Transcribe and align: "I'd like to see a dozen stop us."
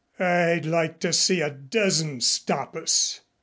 "I'd 0.17 0.65
like 0.65 0.99
to 1.01 1.13
see 1.13 1.41
a 1.41 1.51
dozen 1.51 2.21
stop 2.21 2.75
us." 2.75 3.21